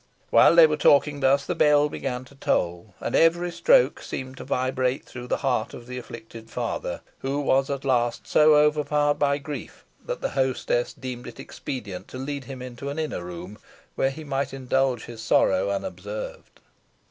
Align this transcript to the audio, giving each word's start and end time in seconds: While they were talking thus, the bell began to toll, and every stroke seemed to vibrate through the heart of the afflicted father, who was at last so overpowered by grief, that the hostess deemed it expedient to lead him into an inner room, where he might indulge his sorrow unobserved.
While 0.31 0.55
they 0.55 0.65
were 0.65 0.77
talking 0.77 1.19
thus, 1.19 1.45
the 1.45 1.53
bell 1.53 1.87
began 1.87 2.25
to 2.25 2.33
toll, 2.33 2.95
and 2.99 3.15
every 3.15 3.51
stroke 3.51 4.01
seemed 4.01 4.35
to 4.37 4.43
vibrate 4.43 5.05
through 5.05 5.27
the 5.27 5.37
heart 5.45 5.75
of 5.75 5.85
the 5.85 5.99
afflicted 5.99 6.49
father, 6.49 7.01
who 7.19 7.39
was 7.39 7.69
at 7.69 7.85
last 7.85 8.25
so 8.25 8.55
overpowered 8.55 9.19
by 9.19 9.37
grief, 9.37 9.85
that 10.03 10.19
the 10.21 10.29
hostess 10.31 10.91
deemed 10.91 11.27
it 11.27 11.39
expedient 11.39 12.07
to 12.07 12.17
lead 12.17 12.45
him 12.45 12.63
into 12.63 12.89
an 12.89 12.97
inner 12.97 13.23
room, 13.23 13.59
where 13.93 14.09
he 14.09 14.23
might 14.23 14.55
indulge 14.55 15.05
his 15.05 15.21
sorrow 15.21 15.69
unobserved. 15.69 16.61